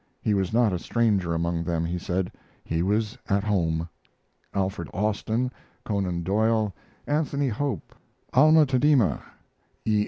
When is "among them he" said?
1.35-1.99